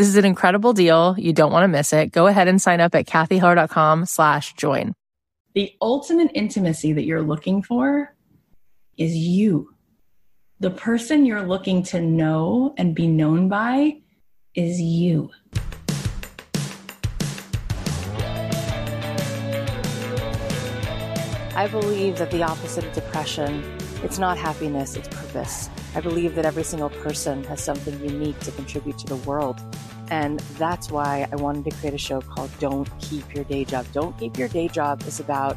[0.00, 1.14] this is an incredible deal.
[1.18, 2.10] You don't want to miss it.
[2.10, 4.94] Go ahead and sign up at cathyheller.com slash join.
[5.54, 8.16] The ultimate intimacy that you're looking for
[8.96, 9.74] is you.
[10.58, 13.98] The person you're looking to know and be known by
[14.54, 15.28] is you.
[21.54, 23.62] I believe that the opposite of depression,
[24.02, 25.68] it's not happiness, it's purpose.
[25.94, 29.60] I believe that every single person has something unique to contribute to the world.
[30.10, 33.86] And that's why I wanted to create a show called Don't Keep Your Day Job.
[33.92, 35.56] Don't Keep Your Day Job is about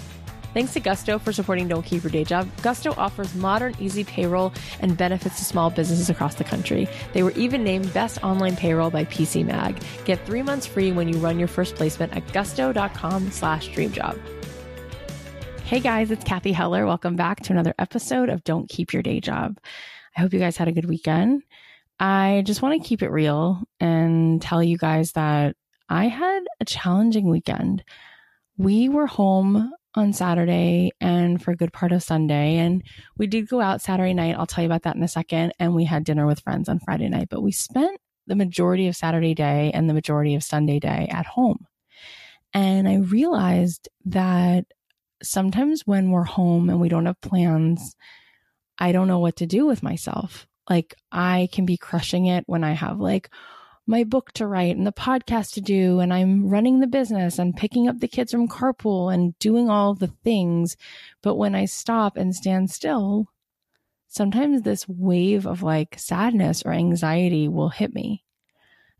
[0.53, 2.49] Thanks to Gusto for supporting Don't Keep Your Day Job.
[2.61, 6.89] Gusto offers modern, easy payroll and benefits to small businesses across the country.
[7.13, 9.81] They were even named Best Online Payroll by PC Mag.
[10.03, 14.19] Get three months free when you run your first placement at gusto.com slash dreamjob.
[15.63, 16.85] Hey guys, it's Cathy Heller.
[16.85, 19.57] Welcome back to another episode of Don't Keep Your Day Job.
[20.17, 21.43] I hope you guys had a good weekend.
[21.97, 25.55] I just want to keep it real and tell you guys that
[25.87, 27.85] I had a challenging weekend.
[28.57, 32.57] We were home on Saturday and for a good part of Sunday.
[32.57, 32.83] And
[33.17, 34.35] we did go out Saturday night.
[34.37, 35.53] I'll tell you about that in a second.
[35.59, 38.95] And we had dinner with friends on Friday night, but we spent the majority of
[38.95, 41.65] Saturday day and the majority of Sunday day at home.
[42.53, 44.65] And I realized that
[45.23, 47.95] sometimes when we're home and we don't have plans,
[48.77, 50.47] I don't know what to do with myself.
[50.69, 53.29] Like I can be crushing it when I have like
[53.87, 57.55] my book to write and the podcast to do and I'm running the business and
[57.55, 60.77] picking up the kids from carpool and doing all the things.
[61.21, 63.27] But when I stop and stand still,
[64.07, 68.23] sometimes this wave of like sadness or anxiety will hit me.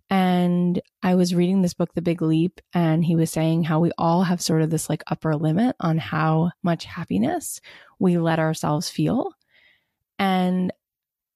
[0.09, 3.91] And I was reading this book, The Big Leap, and he was saying how we
[3.97, 7.61] all have sort of this like upper limit on how much happiness
[7.97, 9.31] we let ourselves feel.
[10.19, 10.73] And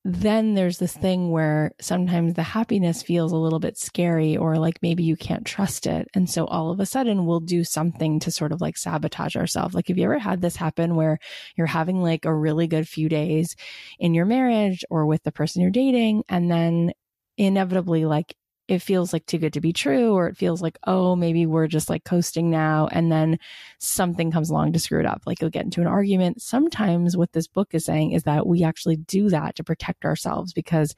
[0.07, 4.77] then there's this thing where sometimes the happiness feels a little bit scary or like
[4.83, 6.07] maybe you can't trust it.
[6.13, 9.73] And so all of a sudden we'll do something to sort of like sabotage ourselves.
[9.73, 11.17] Like, have you ever had this happen where
[11.57, 13.55] you're having like a really good few days
[13.97, 16.91] in your marriage or with the person you're dating and then
[17.37, 18.35] inevitably like
[18.67, 21.67] it feels like too good to be true or it feels like oh maybe we're
[21.67, 23.37] just like coasting now and then
[23.79, 25.21] something comes along to screw it up.
[25.25, 26.41] Like you'll get into an argument.
[26.41, 30.53] Sometimes what this book is saying is that we actually do that to protect ourselves
[30.53, 30.95] because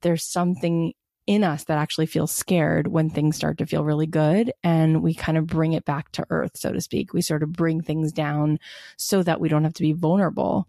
[0.00, 0.94] there's something
[1.26, 5.14] in us that actually feels scared when things start to feel really good and we
[5.14, 7.12] kind of bring it back to earth so to speak.
[7.12, 8.58] We sort of bring things down
[8.96, 10.66] so that we don't have to be vulnerable.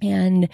[0.00, 0.48] And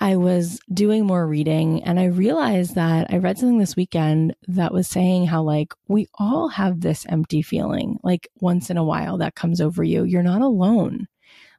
[0.00, 4.72] I was doing more reading and I realized that I read something this weekend that
[4.72, 9.18] was saying how like we all have this empty feeling like once in a while
[9.18, 10.04] that comes over you.
[10.04, 11.06] You're not alone.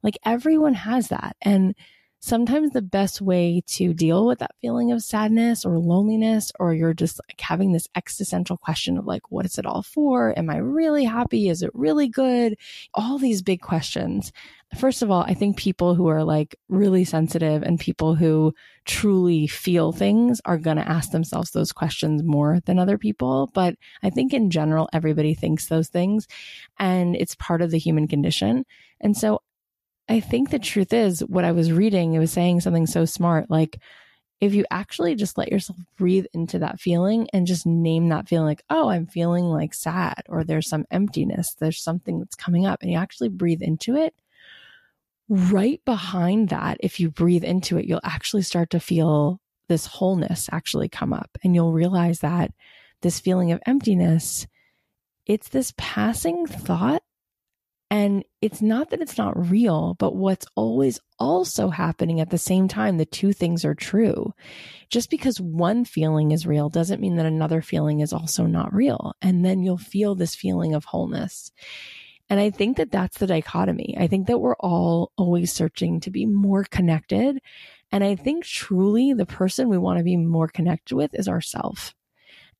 [0.01, 1.35] Like everyone has that.
[1.43, 1.75] And
[2.19, 6.93] sometimes the best way to deal with that feeling of sadness or loneliness, or you're
[6.93, 10.37] just like having this existential question of like, what is it all for?
[10.37, 11.49] Am I really happy?
[11.49, 12.55] Is it really good?
[12.93, 14.31] All these big questions
[14.77, 18.53] first of all, I think people who are like really sensitive and people who
[18.85, 23.51] truly feel things are going to ask themselves those questions more than other people.
[23.53, 26.27] But I think in general, everybody thinks those things
[26.79, 28.65] and it's part of the human condition.
[28.99, 29.41] And so
[30.07, 33.49] I think the truth is what I was reading, it was saying something so smart.
[33.49, 33.79] Like,
[34.41, 38.47] if you actually just let yourself breathe into that feeling and just name that feeling
[38.47, 42.81] like, oh, I'm feeling like sad or there's some emptiness, there's something that's coming up,
[42.81, 44.15] and you actually breathe into it,
[45.31, 49.39] right behind that, if you breathe into it, you'll actually start to feel
[49.69, 52.51] this wholeness actually come up and you'll realize that
[53.01, 54.45] this feeling of emptiness,
[55.25, 57.01] it's this passing thought
[57.89, 62.67] and it's not that it's not real, but what's always also happening at the same
[62.67, 64.33] time, the two things are true.
[64.89, 69.13] Just because one feeling is real doesn't mean that another feeling is also not real.
[69.21, 71.51] And then you'll feel this feeling of wholeness.
[72.31, 73.93] And I think that that's the dichotomy.
[73.99, 77.39] I think that we're all always searching to be more connected.
[77.91, 81.93] And I think truly the person we want to be more connected with is ourself.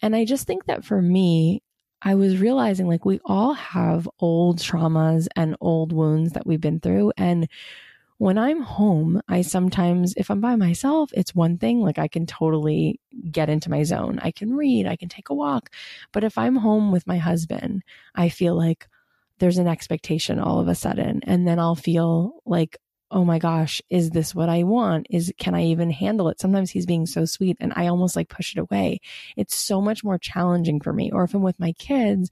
[0.01, 1.63] And I just think that for me,
[2.01, 6.81] I was realizing like we all have old traumas and old wounds that we've been
[6.81, 7.13] through.
[7.15, 7.47] And
[8.17, 11.79] when I'm home, I sometimes, if I'm by myself, it's one thing.
[11.79, 13.00] Like I can totally
[13.31, 14.19] get into my zone.
[14.21, 15.69] I can read, I can take a walk.
[16.12, 17.83] But if I'm home with my husband,
[18.15, 18.89] I feel like
[19.41, 21.19] there's an expectation all of a sudden.
[21.23, 22.77] And then I'll feel like,
[23.09, 25.07] oh my gosh, is this what I want?
[25.09, 26.39] Is, can I even handle it?
[26.39, 29.01] Sometimes he's being so sweet and I almost like push it away.
[29.35, 31.11] It's so much more challenging for me.
[31.11, 32.29] Or if I'm with my kids,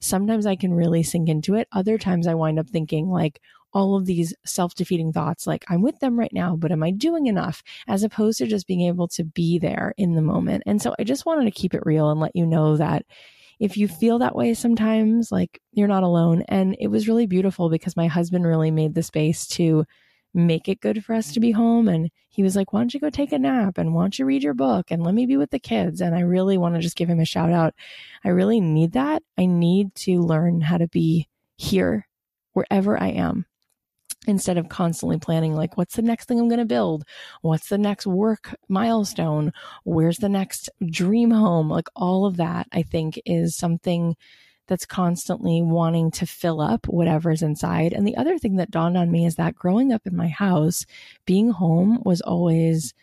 [0.00, 1.68] sometimes I can really sink into it.
[1.72, 3.40] Other times I wind up thinking like,
[3.74, 6.90] all of these self defeating thoughts like, I'm with them right now, but am I
[6.90, 7.62] doing enough?
[7.86, 10.62] As opposed to just being able to be there in the moment.
[10.64, 13.04] And so I just wanted to keep it real and let you know that
[13.58, 16.42] if you feel that way sometimes, like you're not alone.
[16.48, 19.84] And it was really beautiful because my husband really made the space to
[20.34, 21.88] make it good for us to be home.
[21.88, 24.24] And he was like, why don't you go take a nap and why don't you
[24.24, 26.00] read your book and let me be with the kids?
[26.00, 27.74] And I really want to just give him a shout out.
[28.24, 29.22] I really need that.
[29.36, 32.06] I need to learn how to be here
[32.52, 33.46] wherever I am
[34.28, 37.04] instead of constantly planning like what's the next thing i'm going to build
[37.42, 39.52] what's the next work milestone
[39.84, 44.16] where's the next dream home like all of that i think is something
[44.68, 47.92] that's constantly wanting to fill up whatever's inside.
[47.92, 50.84] And the other thing that dawned on me is that growing up in my house,
[51.24, 52.94] being home was always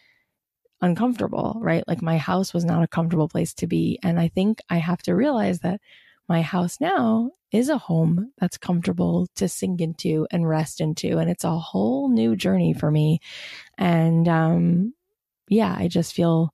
[0.82, 1.84] uncomfortable, right?
[1.88, 4.00] Like my house was not a comfortable place to be.
[4.04, 5.82] And I think I have to realize that
[6.28, 11.18] my house now is a home that's comfortable to sink into and rest into.
[11.18, 13.20] And it's a whole new journey for me.
[13.78, 14.94] And, um,
[15.48, 16.52] yeah, I just feel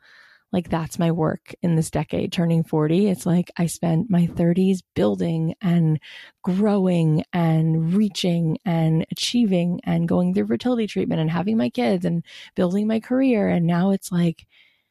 [0.51, 4.79] like that's my work in this decade turning 40 it's like i spent my 30s
[4.95, 5.99] building and
[6.43, 12.25] growing and reaching and achieving and going through fertility treatment and having my kids and
[12.55, 14.45] building my career and now it's like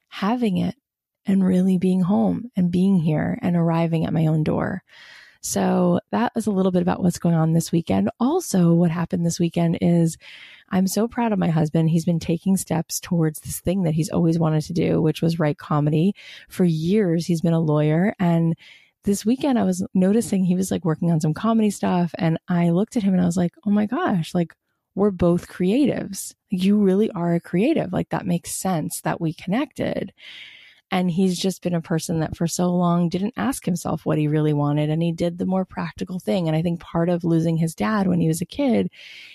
[0.08, 0.74] having it
[1.30, 4.82] and really being home and being here and arriving at my own door
[5.42, 8.10] so that was a little bit about what's going on this weekend.
[8.20, 10.18] Also, what happened this weekend is
[10.68, 11.90] I'm so proud of my husband.
[11.90, 15.38] He's been taking steps towards this thing that he's always wanted to do, which was
[15.38, 16.14] write comedy.
[16.48, 18.14] For years, he's been a lawyer.
[18.18, 18.54] And
[19.04, 22.14] this weekend, I was noticing he was like working on some comedy stuff.
[22.18, 24.54] And I looked at him and I was like, oh my gosh, like
[24.94, 26.34] we're both creatives.
[26.50, 27.94] You really are a creative.
[27.94, 30.12] Like that makes sense that we connected.
[30.90, 34.26] And he's just been a person that for so long didn't ask himself what he
[34.26, 34.90] really wanted.
[34.90, 36.48] And he did the more practical thing.
[36.48, 38.90] And I think part of losing his dad when he was a kid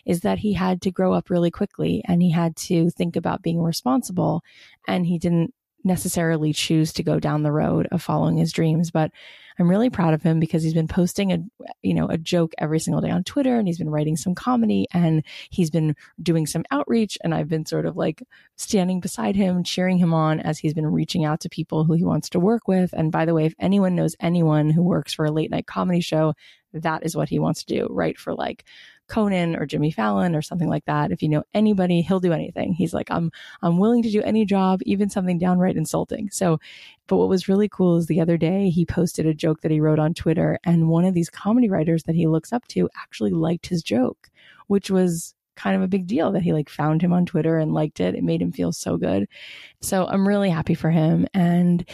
[0.05, 3.41] is that he had to grow up really quickly and he had to think about
[3.41, 4.43] being responsible.
[4.87, 5.53] And he didn't
[5.85, 8.91] necessarily choose to go down the road of following his dreams.
[8.91, 9.11] But
[9.57, 11.39] I'm really proud of him because he's been posting a,
[11.81, 14.87] you know, a joke every single day on Twitter and he's been writing some comedy
[14.91, 17.17] and he's been doing some outreach.
[17.23, 18.23] And I've been sort of like
[18.57, 22.03] standing beside him, cheering him on as he's been reaching out to people who he
[22.03, 22.93] wants to work with.
[22.93, 26.01] And by the way, if anyone knows anyone who works for a late night comedy
[26.01, 26.33] show,
[26.73, 28.17] that is what he wants to do, right?
[28.17, 28.65] For like
[29.07, 31.11] Conan or Jimmy Fallon or something like that.
[31.11, 32.73] If you know anybody, he'll do anything.
[32.73, 33.31] He's like, I'm,
[33.61, 36.29] I'm willing to do any job, even something downright insulting.
[36.31, 36.59] So,
[37.07, 39.79] but what was really cool is the other day he posted a joke that he
[39.79, 43.31] wrote on Twitter and one of these comedy writers that he looks up to actually
[43.31, 44.29] liked his joke,
[44.67, 47.73] which was kind of a big deal that he like found him on Twitter and
[47.73, 48.15] liked it.
[48.15, 49.27] It made him feel so good.
[49.81, 51.27] So I'm really happy for him.
[51.33, 51.87] And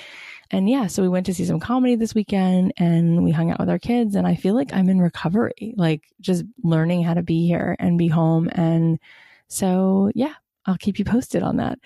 [0.51, 3.59] and yeah, so we went to see some comedy this weekend and we hung out
[3.59, 7.23] with our kids and I feel like I'm in recovery, like just learning how to
[7.23, 8.49] be here and be home.
[8.51, 8.99] And
[9.47, 10.33] so yeah,
[10.65, 11.79] I'll keep you posted on that.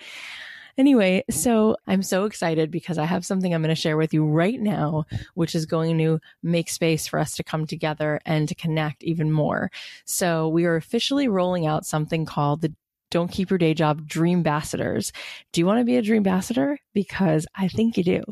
[0.78, 4.26] Anyway, so I'm so excited because I have something I'm going to share with you
[4.26, 8.54] right now, which is going to make space for us to come together and to
[8.54, 9.70] connect even more.
[10.04, 12.74] So we are officially rolling out something called the
[13.10, 15.12] don't keep your day job dream ambassadors.
[15.52, 16.78] Do you want to be a dream ambassador?
[16.94, 18.22] Because I think you do.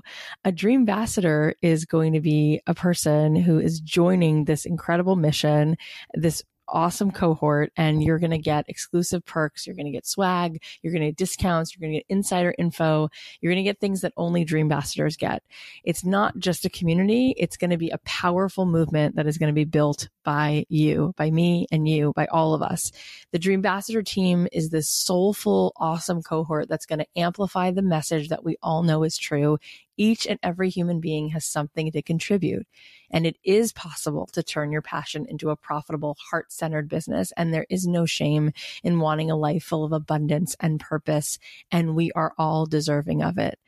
[0.45, 5.77] A dream ambassador is going to be a person who is joining this incredible mission,
[6.15, 9.67] this awesome cohort and you're going to get exclusive perks.
[9.67, 10.63] You're going to get swag.
[10.83, 11.75] You're going to get discounts.
[11.75, 13.09] You're going to get insider info.
[13.41, 15.43] You're going to get things that only Dream Ambassadors get.
[15.85, 17.35] It's not just a community.
[17.37, 21.13] It's going to be a powerful movement that is going to be built by you,
[21.17, 22.93] by me and you, by all of us.
[23.33, 28.29] The Dream Ambassador team is this soulful, awesome cohort that's going to amplify the message
[28.29, 29.59] that we all know is true.
[29.97, 32.67] Each and every human being has something to contribute.
[33.11, 37.33] And it is possible to turn your passion into a profitable, heart centered business.
[37.37, 41.39] And there is no shame in wanting a life full of abundance and purpose.
[41.71, 43.59] And we are all deserving of it.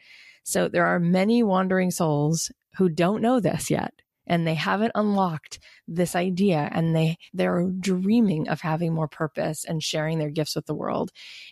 [0.42, 3.92] So there are many wandering souls who don't know this yet
[4.26, 9.82] and they haven't unlocked this idea and they they're dreaming of having more purpose and
[9.82, 11.10] sharing their gifts with the world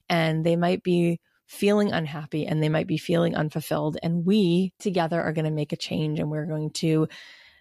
[0.08, 1.20] and they might be
[1.54, 5.72] feeling unhappy and they might be feeling unfulfilled and we together are going to make
[5.72, 7.08] a change and we're going to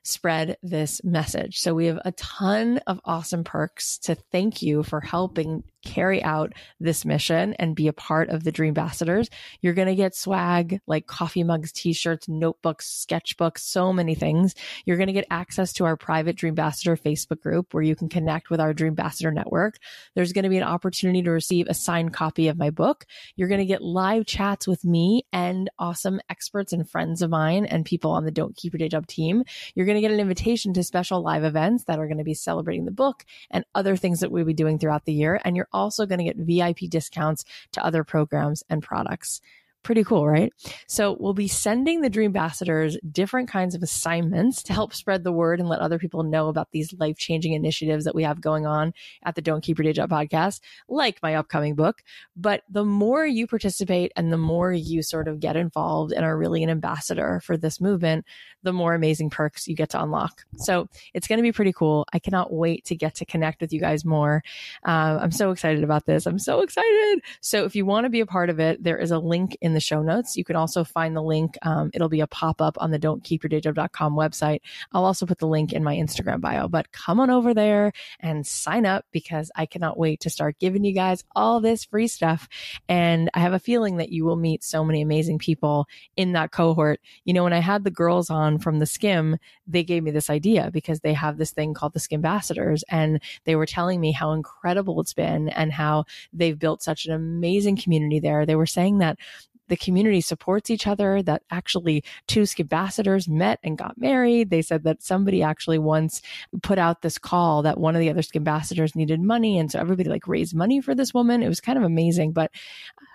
[0.03, 1.59] spread this message.
[1.59, 6.53] So we have a ton of awesome perks to thank you for helping carry out
[6.79, 9.29] this mission and be a part of the Dream Ambassadors.
[9.61, 14.55] You're going to get swag like coffee mugs, t-shirts, notebooks, sketchbooks, so many things.
[14.85, 18.09] You're going to get access to our private Dream Ambassador Facebook group where you can
[18.09, 19.77] connect with our Dream Ambassador network.
[20.15, 23.05] There's going to be an opportunity to receive a signed copy of my book.
[23.35, 27.65] You're going to get live chats with me and awesome experts and friends of mine
[27.65, 29.43] and people on the Don't Keep Your Day Job team.
[29.75, 32.33] You're going to get an invitation to special live events that are going to be
[32.33, 35.39] celebrating the book and other things that we'll be doing throughout the year.
[35.43, 39.41] And you're also going to get VIP discounts to other programs and products.
[39.83, 40.53] Pretty cool, right?
[40.87, 45.31] So we'll be sending the Dream Ambassadors different kinds of assignments to help spread the
[45.31, 48.65] word and let other people know about these life changing initiatives that we have going
[48.65, 52.01] on at the Don't Keep Your Day Job podcast, like my upcoming book.
[52.35, 56.37] But the more you participate and the more you sort of get involved and are
[56.37, 58.25] really an ambassador for this movement,
[58.63, 60.45] the more amazing perks you get to unlock.
[60.55, 62.05] So it's going to be pretty cool.
[62.13, 64.43] I cannot wait to get to connect with you guys more.
[64.85, 66.25] Uh, I'm so excited about this.
[66.25, 67.21] I'm so excited.
[67.41, 69.72] So if you want to be a part of it, there is a link in
[69.73, 70.35] the show notes.
[70.35, 71.57] You can also find the link.
[71.61, 74.61] Um, it'll be a pop up on the don't keep your day job.com website.
[74.91, 78.45] I'll also put the link in my Instagram bio, but come on over there and
[78.47, 82.47] sign up because I cannot wait to start giving you guys all this free stuff.
[82.89, 86.51] And I have a feeling that you will meet so many amazing people in that
[86.51, 86.99] cohort.
[87.25, 89.37] You know, when I had the girls on from the Skimm,
[89.67, 93.21] they gave me this idea because they have this thing called the Skimm Ambassadors and
[93.43, 97.75] they were telling me how incredible it's been and how they've built such an amazing
[97.75, 98.45] community there.
[98.45, 99.19] They were saying that
[99.67, 104.49] the community supports each other, that actually two ambassadors met and got married.
[104.49, 106.21] They said that somebody actually once
[106.61, 109.57] put out this call that one of the other ambassadors needed money.
[109.57, 111.41] And so everybody like raised money for this woman.
[111.41, 112.33] It was kind of amazing.
[112.33, 112.51] But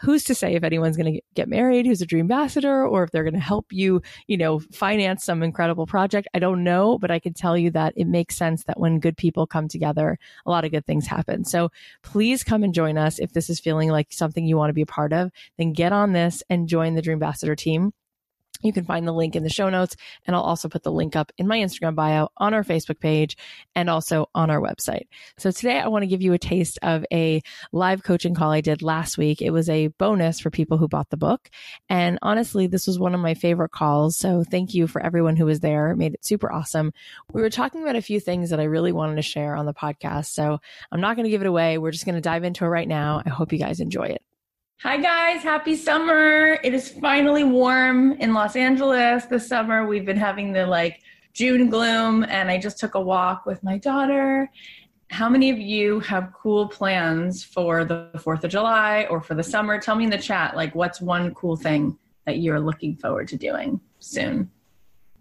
[0.01, 3.11] who's to say if anyone's going to get married who's a dream ambassador or if
[3.11, 6.29] they're going to help you, you know, finance some incredible project?
[6.35, 9.17] I don't know, but I can tell you that it makes sense that when good
[9.17, 11.45] people come together, a lot of good things happen.
[11.45, 11.71] So
[12.03, 14.83] please come and join us if this is feeling like something you want to be
[14.83, 17.93] a part of, then get on this and join the Dream Ambassador team.
[18.61, 19.95] You can find the link in the show notes,
[20.27, 23.37] and I'll also put the link up in my Instagram bio, on our Facebook page,
[23.77, 25.07] and also on our website.
[25.37, 27.41] So today I want to give you a taste of a
[27.73, 29.41] live coaching call I did last week.
[29.41, 31.49] It was a bonus for people who bought the book.
[31.89, 34.17] And honestly, this was one of my favorite calls.
[34.17, 35.93] So thank you for everyone who was there.
[35.93, 36.93] It made it super awesome.
[37.33, 39.75] We were talking about a few things that I really wanted to share on the
[39.75, 40.27] podcast.
[40.27, 40.59] So
[40.91, 41.79] I'm not going to give it away.
[41.79, 43.23] We're just going to dive into it right now.
[43.25, 44.23] I hope you guys enjoy it.
[44.83, 45.43] Hi, guys.
[45.43, 46.57] Happy summer.
[46.63, 49.85] It is finally warm in Los Angeles this summer.
[49.85, 51.01] We've been having the like
[51.33, 54.49] June gloom, and I just took a walk with my daughter.
[55.11, 59.43] How many of you have cool plans for the 4th of July or for the
[59.43, 59.81] summer?
[59.81, 63.37] Tell me in the chat, like, what's one cool thing that you're looking forward to
[63.37, 64.49] doing soon?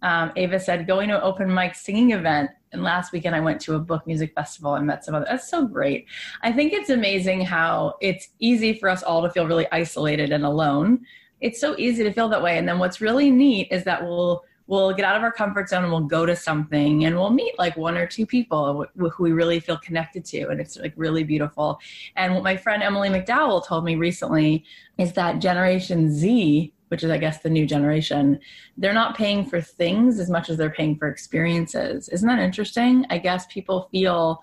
[0.01, 3.61] Um, Ava said, going to an open mic singing event and last weekend I went
[3.61, 5.25] to a book music festival and met some other.
[5.29, 6.05] That's so great.
[6.41, 10.45] I think it's amazing how it's easy for us all to feel really isolated and
[10.45, 11.05] alone.
[11.39, 12.57] It's so easy to feel that way.
[12.57, 15.83] And then what's really neat is that we'll we'll get out of our comfort zone
[15.83, 19.31] and we'll go to something and we'll meet like one or two people who we
[19.31, 21.79] really feel connected to and it's like really beautiful
[22.17, 24.65] and what my friend emily mcdowell told me recently
[24.97, 28.39] is that generation z which is I guess the new generation,
[28.77, 32.09] they're not paying for things as much as they're paying for experiences.
[32.09, 33.05] Isn't that interesting?
[33.09, 34.41] I guess people feel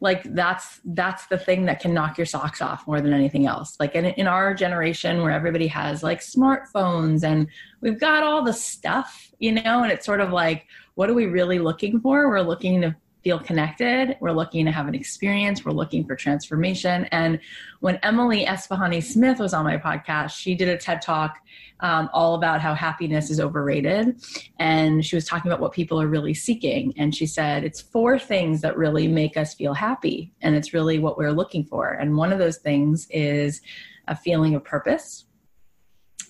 [0.00, 3.76] like that's that's the thing that can knock your socks off more than anything else
[3.80, 7.48] like in, in our generation where everybody has like smartphones and
[7.80, 11.26] we've got all the stuff you know and it's sort of like what are we
[11.26, 12.94] really looking for we're looking to
[13.26, 14.16] feel connected.
[14.20, 15.64] We're looking to have an experience.
[15.64, 17.06] We're looking for transformation.
[17.06, 17.40] And
[17.80, 21.38] when Emily Esfahani Smith was on my podcast, she did a TED talk
[21.80, 24.22] um, all about how happiness is overrated.
[24.60, 26.94] And she was talking about what people are really seeking.
[26.96, 30.32] And she said, it's four things that really make us feel happy.
[30.40, 31.94] And it's really what we're looking for.
[31.94, 33.60] And one of those things is
[34.06, 35.24] a feeling of purpose.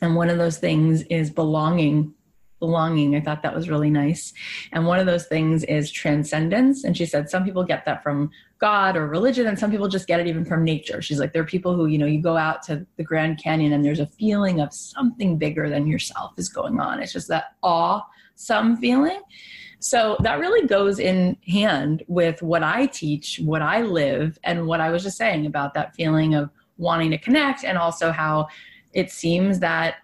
[0.01, 2.15] And one of those things is belonging
[2.59, 3.15] belonging.
[3.15, 4.33] I thought that was really nice.
[4.73, 6.85] And one of those things is transcendence.
[6.85, 10.07] And she said some people get that from God or religion, and some people just
[10.07, 11.03] get it even from nature.
[11.03, 13.73] She's like, there are people who, you know, you go out to the Grand Canyon
[13.73, 17.03] and there's a feeling of something bigger than yourself is going on.
[17.03, 18.03] It's just that awe,
[18.35, 19.21] some feeling.
[19.79, 24.81] So that really goes in hand with what I teach, what I live, and what
[24.81, 26.49] I was just saying about that feeling of
[26.79, 28.49] wanting to connect, and also how
[28.95, 29.97] it seems that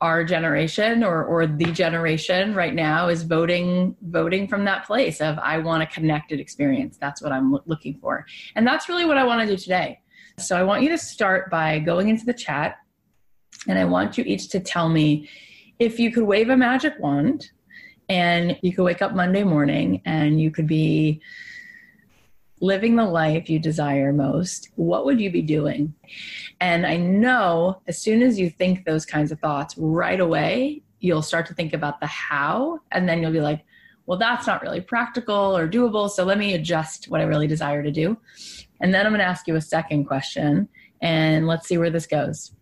[0.00, 5.38] our generation or or the generation right now is voting voting from that place of
[5.38, 6.96] I want a connected experience.
[7.00, 8.24] That's what I'm looking for.
[8.54, 10.00] And that's really what I want to do today.
[10.38, 12.76] So I want you to start by going into the chat
[13.66, 15.28] and I want you each to tell me
[15.80, 17.50] if you could wave a magic wand
[18.08, 21.20] and you could wake up Monday morning and you could be
[22.60, 25.94] living the life you desire most, what would you be doing?
[26.60, 31.22] And I know as soon as you think those kinds of thoughts right away, you'll
[31.22, 33.64] start to think about the how, and then you'll be like,
[34.06, 36.10] well, that's not really practical or doable.
[36.10, 38.16] So let me adjust what I really desire to do.
[38.80, 40.68] And then I'm going to ask you a second question,
[41.00, 42.52] and let's see where this goes.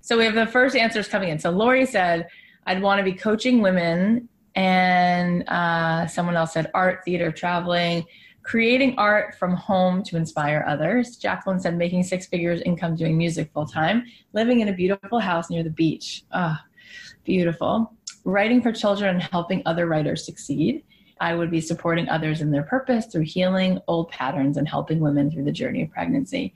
[0.00, 1.38] So we have the first answers coming in.
[1.38, 2.26] So Lori said,
[2.66, 4.28] I'd want to be coaching women.
[4.56, 8.04] And uh, someone else said art, theater, traveling
[8.50, 11.16] creating art from home to inspire others.
[11.16, 15.50] Jacqueline said, making six figures income doing music full time, living in a beautiful house
[15.50, 16.24] near the beach.
[16.32, 17.92] Ah, oh, beautiful.
[18.24, 20.82] Writing for children and helping other writers succeed.
[21.20, 25.30] I would be supporting others in their purpose through healing old patterns and helping women
[25.30, 26.52] through the journey of pregnancy.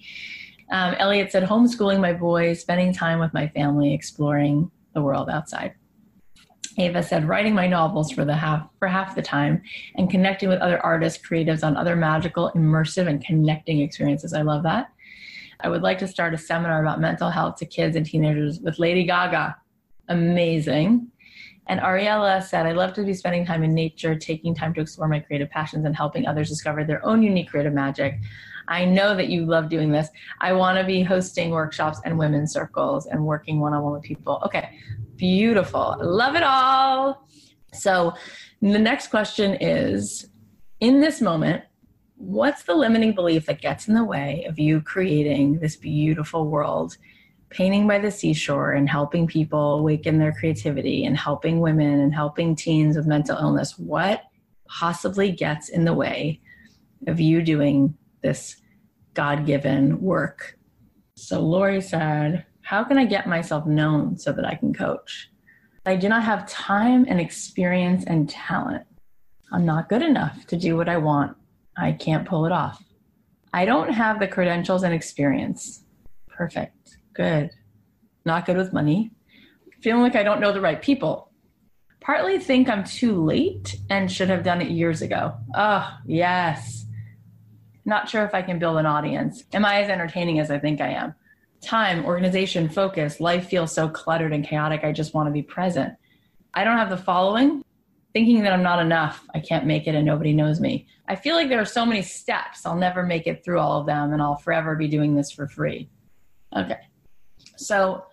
[0.73, 5.75] Um, Elliot said, homeschooling my boys, spending time with my family, exploring the world outside.
[6.79, 9.63] Ava said, writing my novels for the half for half the time
[9.97, 14.33] and connecting with other artists, creatives on other magical, immersive, and connecting experiences.
[14.33, 14.91] I love that.
[15.61, 18.79] I would like to start a seminar about mental health to kids and teenagers with
[18.79, 19.57] Lady Gaga.
[20.09, 21.09] Amazing.
[21.67, 25.09] And Ariella said, I love to be spending time in nature, taking time to explore
[25.09, 28.19] my creative passions, and helping others discover their own unique creative magic.
[28.69, 30.09] I know that you love doing this.
[30.41, 34.03] I want to be hosting workshops and women's circles and working one on one with
[34.03, 34.43] people.
[34.45, 34.79] Okay,
[35.17, 35.97] beautiful.
[36.01, 37.27] Love it all.
[37.73, 38.15] So,
[38.61, 40.29] the next question is
[40.81, 41.65] in this moment,
[42.17, 46.97] what's the limiting belief that gets in the way of you creating this beautiful world?
[47.51, 52.57] Painting by the seashore and helping people awaken their creativity and helping women and helping
[52.57, 53.79] teens with mental illness.
[53.79, 54.23] What
[54.67, 56.41] possibly gets in the way
[57.07, 58.57] of you doing this
[59.13, 60.59] God given work.
[61.15, 65.31] So Lori said, How can I get myself known so that I can coach?
[65.87, 68.85] I do not have time and experience and talent.
[69.53, 71.37] I'm not good enough to do what I want.
[71.77, 72.83] I can't pull it off.
[73.53, 75.85] I don't have the credentials and experience.
[76.29, 76.97] Perfect.
[77.13, 77.51] Good.
[78.25, 79.13] Not good with money.
[79.83, 81.31] Feeling like I don't know the right people.
[82.01, 85.35] Partly think I'm too late and should have done it years ago.
[85.55, 86.84] Oh, yes
[87.85, 89.45] not sure if I can build an audience.
[89.53, 91.15] Am I as entertaining as I think I am?
[91.61, 94.85] Time, organization, focus, life feels so cluttered and chaotic.
[94.85, 95.95] I just want to be present.
[96.55, 97.63] I don't have the following.
[98.13, 100.87] Thinking that I'm not enough, I can't make it and nobody knows me.
[101.09, 103.87] I feel like there are so many steps, I'll never make it through all of
[103.87, 105.91] them and I'll forever be doing this for free.
[106.57, 106.79] Okay.
[107.57, 108.07] So,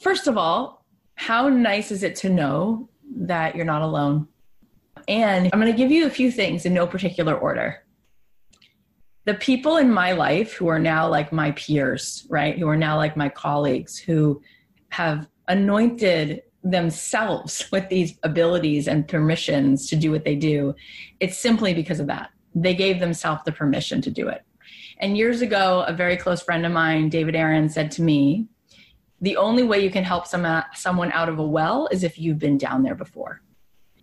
[0.00, 4.26] first of all, how nice is it to know that you're not alone?
[5.06, 7.81] And I'm going to give you a few things in no particular order
[9.24, 12.58] the people in my life who are now like my peers, right?
[12.58, 14.42] Who are now like my colleagues who
[14.90, 20.74] have anointed themselves with these abilities and permissions to do what they do.
[21.20, 22.30] It's simply because of that.
[22.54, 24.42] They gave themselves the permission to do it.
[24.98, 28.46] And years ago, a very close friend of mine, David Aaron, said to me,
[29.20, 32.18] the only way you can help some, uh, someone out of a well is if
[32.18, 33.40] you've been down there before.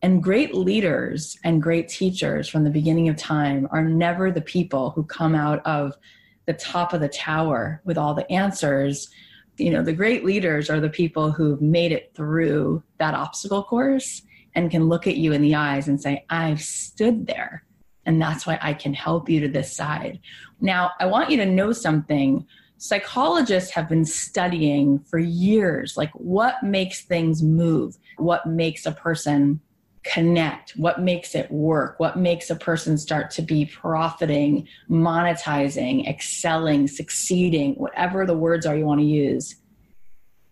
[0.01, 4.91] And great leaders and great teachers from the beginning of time are never the people
[4.91, 5.97] who come out of
[6.45, 9.09] the top of the tower with all the answers.
[9.57, 14.21] You know, the great leaders are the people who've made it through that obstacle course
[14.55, 17.63] and can look at you in the eyes and say, I've stood there.
[18.05, 20.19] And that's why I can help you to this side.
[20.61, 22.47] Now, I want you to know something.
[22.77, 29.59] Psychologists have been studying for years like what makes things move, what makes a person
[30.03, 36.87] connect, what makes it work, what makes a person start to be profiting, monetizing, excelling,
[36.87, 39.55] succeeding, whatever the words are you want to use.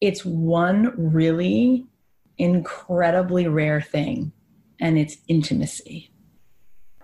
[0.01, 1.86] It's one really
[2.38, 4.31] incredibly rare thing,
[4.79, 6.12] and it's intimacy.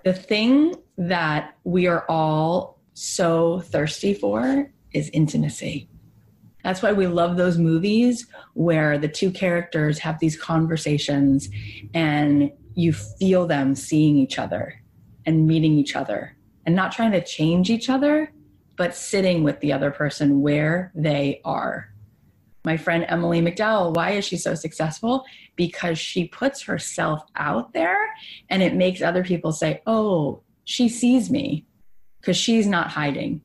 [0.03, 5.89] The thing that we are all so thirsty for is intimacy.
[6.63, 11.49] That's why we love those movies where the two characters have these conversations
[11.93, 14.81] and you feel them seeing each other
[15.25, 18.31] and meeting each other and not trying to change each other,
[18.77, 21.89] but sitting with the other person where they are.
[22.65, 25.25] My friend Emily McDowell, why is she so successful?
[25.57, 27.97] Because she puts herself out there
[28.49, 31.65] and it makes other people say, oh, she sees me
[32.21, 33.41] because she's not hiding,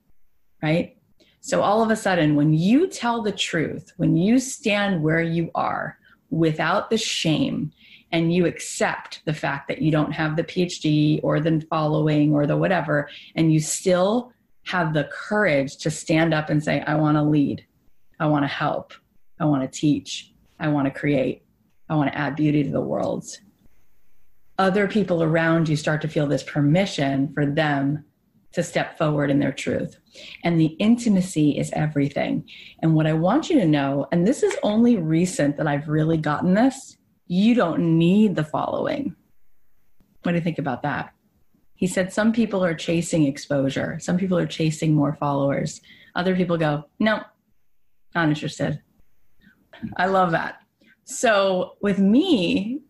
[0.63, 0.98] right?
[1.49, 5.51] So all of a sudden, when you tell the truth, when you stand where you
[5.55, 7.73] are without the shame,
[8.13, 12.47] and you accept the fact that you don't have the PhD or the following or
[12.47, 14.31] the whatever, and you still
[14.65, 17.65] have the courage to stand up and say, I want to lead,
[18.21, 18.93] I want to help,
[19.41, 21.47] I want to teach, I want to create,
[21.89, 23.25] I want to add beauty to the world.
[24.59, 28.05] Other people around you start to feel this permission for them
[28.53, 29.99] to step forward in their truth.
[30.43, 32.49] And the intimacy is everything.
[32.83, 36.17] And what I want you to know, and this is only recent that I've really
[36.17, 39.15] gotten this, you don't need the following.
[40.23, 41.13] What do you think about that?
[41.75, 45.81] He said some people are chasing exposure, some people are chasing more followers.
[46.17, 47.21] Other people go, no,
[48.15, 48.83] not interested.
[49.97, 50.57] I love that.
[51.05, 52.81] So with me,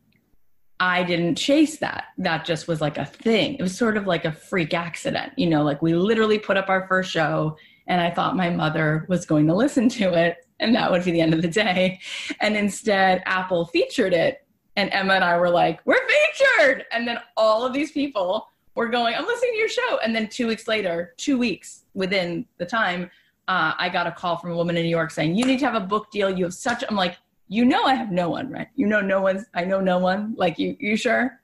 [0.80, 2.04] I didn't chase that.
[2.18, 3.54] That just was like a thing.
[3.54, 5.32] It was sort of like a freak accident.
[5.36, 9.04] You know, like we literally put up our first show and I thought my mother
[9.08, 12.00] was going to listen to it and that would be the end of the day.
[12.40, 14.44] And instead, Apple featured it.
[14.76, 16.84] And Emma and I were like, we're featured.
[16.92, 19.98] And then all of these people were going, I'm listening to your show.
[20.04, 23.10] And then two weeks later, two weeks within the time,
[23.48, 25.64] uh, I got a call from a woman in New York saying, You need to
[25.64, 26.30] have a book deal.
[26.30, 27.16] You have such, I'm like,
[27.48, 28.68] you know I have no one, right?
[28.76, 30.34] You know no one's I know no one.
[30.36, 31.40] Like you you sure?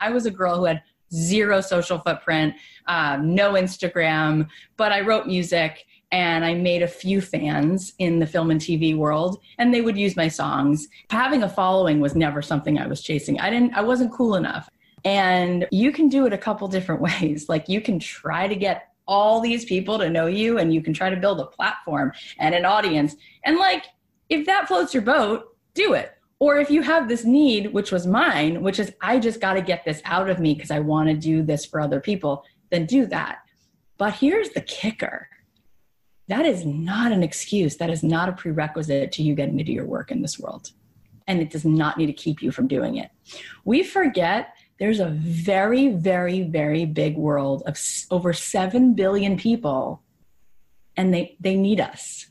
[0.00, 0.82] I was a girl who had
[1.12, 2.54] zero social footprint,
[2.86, 8.26] um, no Instagram, but I wrote music and I made a few fans in the
[8.26, 10.88] film and TV world, and they would use my songs.
[11.10, 13.38] Having a following was never something I was chasing.
[13.40, 14.68] I didn't I wasn't cool enough.
[15.04, 17.48] And you can do it a couple different ways.
[17.48, 20.92] Like you can try to get all these people to know you and you can
[20.92, 23.16] try to build a platform and an audience.
[23.44, 23.86] And like
[24.30, 26.12] if that floats your boat, do it.
[26.38, 29.62] Or if you have this need, which was mine, which is I just got to
[29.62, 32.86] get this out of me because I want to do this for other people, then
[32.86, 33.40] do that.
[33.98, 35.28] But here's the kicker
[36.28, 37.76] that is not an excuse.
[37.78, 40.70] That is not a prerequisite to you getting to do your work in this world.
[41.26, 43.10] And it does not need to keep you from doing it.
[43.64, 47.76] We forget there's a very, very, very big world of
[48.12, 50.02] over 7 billion people,
[50.96, 52.29] and they, they need us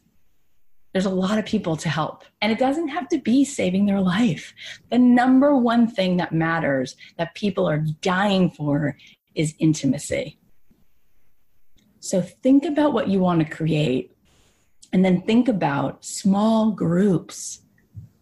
[0.92, 2.24] there's a lot of people to help.
[2.42, 4.54] And it doesn't have to be saving their life.
[4.90, 8.98] The number one thing that matters that people are dying for
[9.36, 10.38] is intimacy.
[12.00, 14.16] So think about what you want to create
[14.92, 17.62] and then think about small groups,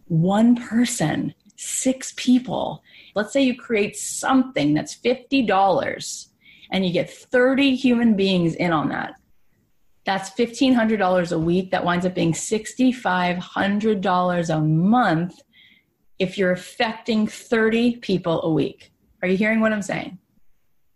[0.05, 2.83] one person, six people.
[3.15, 6.27] Let's say you create something that's $50
[6.71, 9.13] and you get 30 human beings in on that
[10.07, 11.69] that's $1,500 a week.
[11.71, 15.41] That winds up being $6,500 a month
[16.17, 18.93] if you're affecting 30 people a week.
[19.21, 20.17] Are you hearing what I'm saying?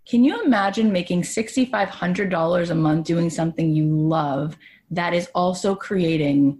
[0.08, 4.58] Can you imagine making $6,500 a month doing something you love
[4.91, 6.60] that is also creating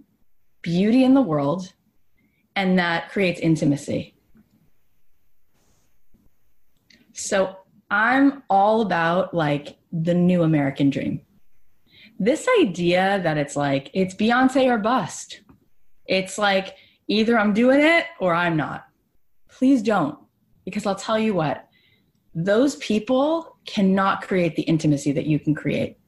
[0.60, 1.72] beauty in the world
[2.54, 4.14] and that creates intimacy?
[7.14, 7.56] So
[7.90, 11.22] I'm all about like the new American dream
[12.22, 15.40] this idea that it's like it's Beyonce or bust.
[16.06, 16.76] It's like
[17.08, 18.86] either I'm doing it or I'm not.
[19.50, 20.16] Please don't,
[20.64, 21.68] because I'll tell you what,
[22.32, 25.98] those people cannot create the intimacy that you can create.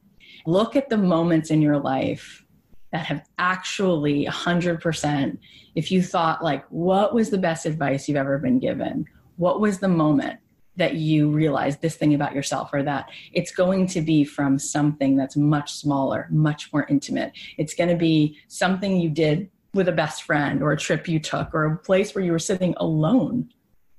[0.45, 2.45] Look at the moments in your life
[2.93, 5.37] that have actually 100%,
[5.75, 9.05] if you thought, like, what was the best advice you've ever been given?
[9.35, 10.39] What was the moment?
[10.77, 15.15] That you realize this thing about yourself or that it's going to be from something
[15.15, 17.31] that's much smaller, much more intimate.
[17.57, 21.19] It's going to be something you did with a best friend or a trip you
[21.19, 23.49] took or a place where you were sitting alone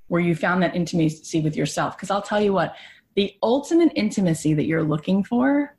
[0.09, 1.97] where you found that intimacy with yourself.
[1.97, 2.77] Because I'll tell you what,
[3.15, 5.77] the ultimate intimacy that you're looking for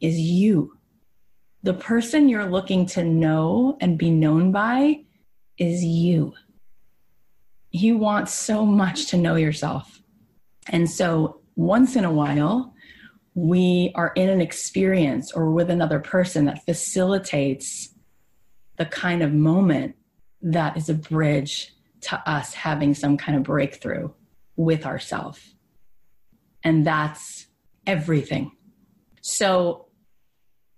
[0.00, 0.76] is you.
[1.62, 5.04] The person you're looking to know and be known by
[5.56, 6.34] is you.
[7.70, 9.97] You want so much to know yourself.
[10.68, 12.74] And so once in a while,
[13.34, 17.94] we are in an experience or with another person that facilitates
[18.76, 19.96] the kind of moment
[20.42, 24.10] that is a bridge to us having some kind of breakthrough
[24.56, 25.54] with ourself.
[26.62, 27.46] And that's
[27.86, 28.52] everything.
[29.20, 29.86] So,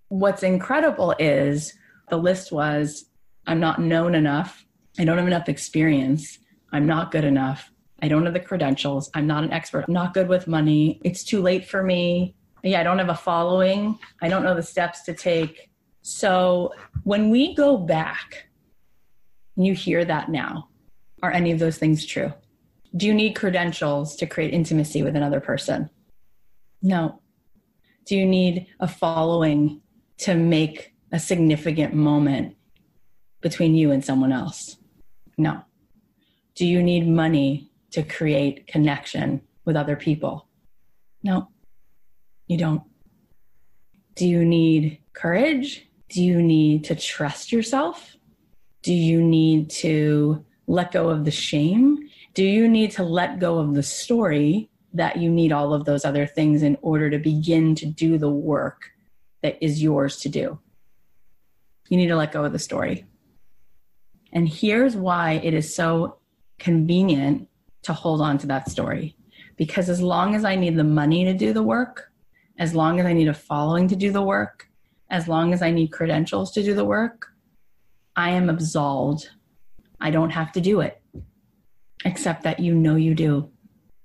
[0.09, 1.75] what's incredible is
[2.09, 3.07] the list was
[3.47, 4.65] I'm not known enough.
[4.99, 6.39] I don't have enough experience.
[6.73, 7.71] I'm not good enough.
[8.03, 9.11] I don't have the credentials.
[9.15, 9.85] I'm not an expert.
[9.87, 11.01] I'm not good with money.
[11.05, 12.35] It's too late for me.
[12.63, 13.99] Yeah, I don't have a following.
[14.21, 15.71] I don't know the steps to take.
[16.03, 18.49] So when we go back,
[19.57, 20.69] you hear that now.
[21.23, 22.33] Are any of those things true?
[22.97, 25.91] Do you need credentials to create intimacy with another person?
[26.83, 27.21] No.
[28.07, 29.83] Do you need a following
[30.19, 32.57] to make a significant moment
[33.41, 34.77] between you and someone else?
[35.37, 35.63] No.
[36.55, 40.47] Do you need money to create connection with other people?
[41.23, 41.49] No,
[42.47, 42.83] you don't.
[44.15, 45.87] Do you need courage?
[46.09, 48.17] Do you need to trust yourself?
[48.83, 52.09] Do you need to let go of the shame?
[52.35, 56.05] Do you need to let go of the story that you need all of those
[56.05, 58.91] other things in order to begin to do the work
[59.43, 60.59] that is yours to do?
[61.89, 63.05] You need to let go of the story.
[64.33, 66.19] And here's why it is so
[66.59, 67.49] convenient
[67.83, 69.17] to hold on to that story.
[69.57, 72.11] Because as long as I need the money to do the work,
[72.59, 74.69] as long as I need a following to do the work,
[75.11, 77.29] as long as I need credentials to do the work,
[78.17, 79.29] I am absolved.
[80.01, 81.01] I don't have to do it,
[82.05, 83.51] except that you know you do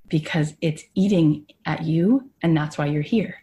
[0.07, 3.35] because it's eating at you, and that's why you're here.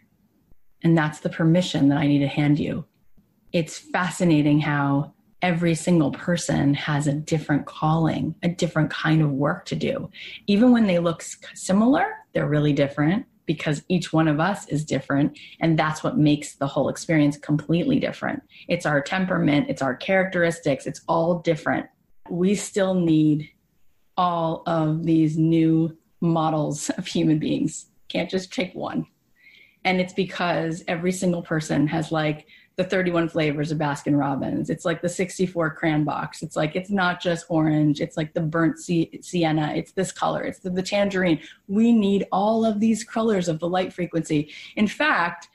[0.83, 2.85] And that's the permission that I need to hand you.
[3.51, 9.65] It's fascinating how every single person has a different calling, a different kind of work
[9.65, 10.09] to do.
[10.47, 11.21] Even when they look
[11.53, 15.37] similar, they're really different because each one of us is different.
[15.59, 18.41] And that's what makes the whole experience completely different.
[18.69, 21.87] It's our temperament, it's our characteristics, it's all different.
[22.29, 23.49] We still need
[24.15, 27.87] all of these new models of human beings.
[28.07, 29.07] Can't just take one.
[29.83, 34.69] And it's because every single person has like the 31 flavors of Baskin Robbins.
[34.69, 36.41] It's like the 64 crayon box.
[36.41, 38.01] It's like, it's not just orange.
[38.01, 39.73] It's like the burnt sienna.
[39.75, 40.43] It's this color.
[40.43, 41.39] It's the, the tangerine.
[41.67, 44.51] We need all of these colors of the light frequency.
[44.75, 45.49] In fact,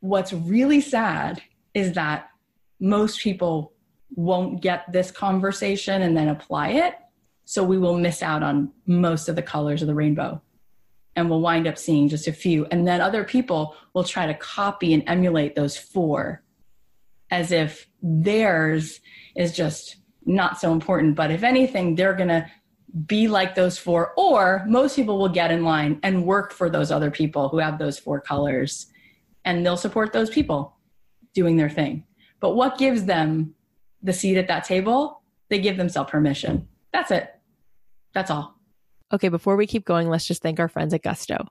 [0.00, 1.40] what's really sad
[1.72, 2.28] is that
[2.78, 3.72] most people
[4.14, 6.94] won't get this conversation and then apply it.
[7.46, 10.42] So we will miss out on most of the colors of the rainbow
[11.16, 12.66] and we'll wind up seeing just a few.
[12.66, 16.42] And then other people will try to copy and emulate those four
[17.30, 19.00] as if theirs
[19.36, 21.14] is just not so important.
[21.16, 22.50] But if anything, they're going to
[23.06, 26.90] be like those four, or most people will get in line and work for those
[26.90, 28.86] other people who have those four colors
[29.44, 30.76] and they'll support those people
[31.34, 32.04] doing their thing.
[32.40, 33.54] But what gives them
[34.02, 35.22] the seat at that table?
[35.48, 36.68] They give themselves permission.
[36.92, 37.30] That's it.
[38.12, 38.58] That's all.
[39.12, 41.46] Okay, before we keep going, let's just thank our friends at Gusto.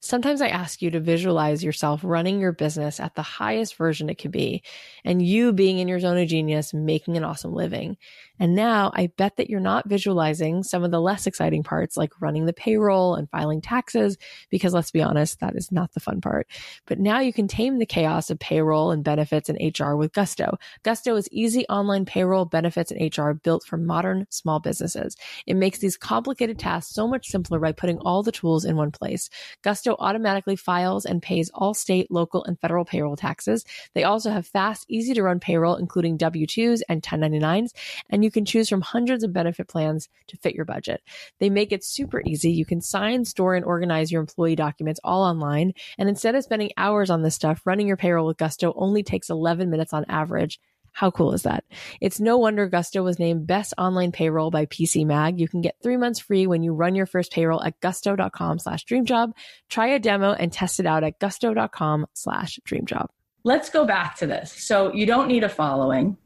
[0.00, 4.16] Sometimes I ask you to visualize yourself running your business at the highest version it
[4.16, 4.62] could be,
[5.04, 7.96] and you being in your zone of genius, making an awesome living.
[8.38, 12.12] And now I bet that you're not visualizing some of the less exciting parts like
[12.20, 14.16] running the payroll and filing taxes,
[14.50, 16.46] because let's be honest, that is not the fun part.
[16.86, 20.58] But now you can tame the chaos of payroll and benefits and HR with Gusto.
[20.82, 25.16] Gusto is easy online payroll, benefits, and HR built for modern small businesses.
[25.46, 28.90] It makes these complicated tasks so much simpler by putting all the tools in one
[28.90, 29.30] place.
[29.62, 33.64] Gusto automatically files and pays all state, local, and federal payroll taxes.
[33.94, 37.70] They also have fast, easy to run payroll, including W-2s and 1099s,
[38.10, 41.00] and you you can choose from hundreds of benefit plans to fit your budget.
[41.40, 42.50] They make it super easy.
[42.50, 45.72] You can sign, store, and organize your employee documents all online.
[45.96, 49.30] And instead of spending hours on this stuff, running your payroll with Gusto only takes
[49.30, 50.60] 11 minutes on average.
[50.92, 51.64] How cool is that?
[52.02, 55.40] It's no wonder Gusto was named best online payroll by PC Mag.
[55.40, 58.84] You can get three months free when you run your first payroll at gusto.com slash
[58.84, 59.32] dreamjob.
[59.70, 63.06] Try a demo and test it out at gusto.com slash dreamjob.
[63.44, 64.52] Let's go back to this.
[64.52, 66.18] So you don't need a following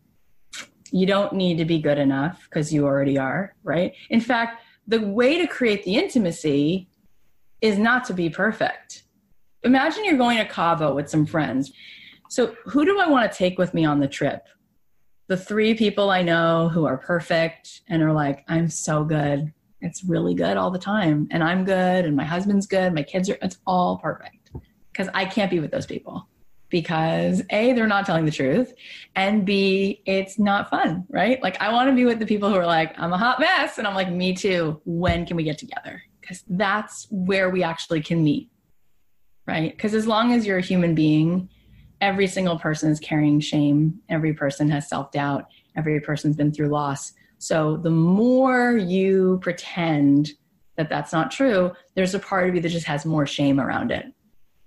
[0.93, 3.95] you don't need to be good enough because you already are, right?
[4.11, 6.89] In fact, the way to create the intimacy
[7.63, 9.05] is not to be perfect.
[9.63, 11.73] Imagine you're going to Cabo with some friends.
[12.29, 14.47] So, who do I want to take with me on the trip?
[15.29, 19.53] The three people I know who are perfect and are like, I'm so good.
[19.81, 21.27] It's really good all the time.
[21.31, 22.05] And I'm good.
[22.05, 22.93] And my husband's good.
[22.93, 24.51] My kids are, it's all perfect.
[24.93, 26.29] Because I can't be with those people
[26.73, 28.73] because A, they're not telling the truth,
[29.15, 31.41] and B, it's not fun, right?
[31.43, 33.77] Like, I want to be with the people who are like, I'm a hot mess.
[33.79, 34.81] And I'm like, me too.
[34.87, 36.03] When can we get together?
[36.21, 38.49] Because that's where we actually can meet,
[39.47, 39.71] right?
[39.71, 41.51] Because as long as you're a human being,
[42.01, 45.45] every single person is carrying shame, every person has self doubt,
[45.77, 47.13] every person's been through loss.
[47.37, 50.31] So the more you pretend
[50.77, 53.91] that that's not true, there's a part of you that just has more shame around
[53.91, 54.07] it.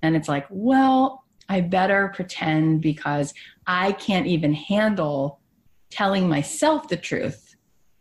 [0.04, 3.34] And it's like, well, I better pretend because
[3.68, 5.40] I can't even handle
[5.90, 7.56] telling myself the truth.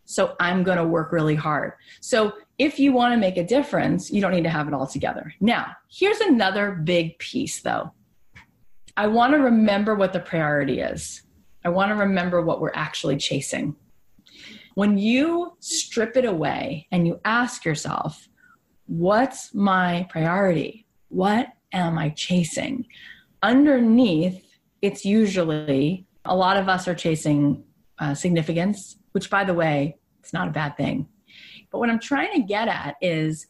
[0.06, 1.72] So I'm going to work really hard.
[2.00, 4.86] So if you want to make a difference, you don't need to have it all
[4.86, 5.32] together.
[5.40, 7.92] Now, here's another big piece though.
[8.96, 11.22] I want to remember what the priority is.
[11.64, 13.74] I want to remember what we're actually chasing.
[14.74, 18.28] When you strip it away and you ask yourself,
[18.86, 20.86] what's my priority?
[21.08, 22.86] What am I chasing?
[23.44, 24.42] Underneath,
[24.80, 27.62] it's usually a lot of us are chasing
[27.98, 31.06] uh, significance, which, by the way, it's not a bad thing.
[31.70, 33.46] But what I'm trying to get at is